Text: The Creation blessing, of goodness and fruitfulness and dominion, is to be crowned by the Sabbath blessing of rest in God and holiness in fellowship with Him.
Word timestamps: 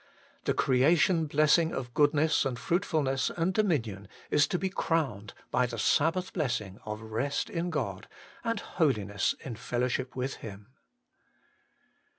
The 0.45 0.55
Creation 0.55 1.27
blessing, 1.27 1.73
of 1.75 1.93
goodness 1.93 2.43
and 2.43 2.57
fruitfulness 2.57 3.29
and 3.37 3.53
dominion, 3.53 4.07
is 4.31 4.47
to 4.47 4.57
be 4.57 4.67
crowned 4.67 5.35
by 5.51 5.67
the 5.67 5.77
Sabbath 5.77 6.33
blessing 6.33 6.79
of 6.87 7.03
rest 7.03 7.51
in 7.51 7.69
God 7.69 8.07
and 8.43 8.59
holiness 8.59 9.35
in 9.41 9.55
fellowship 9.57 10.15
with 10.15 10.37
Him. 10.37 10.69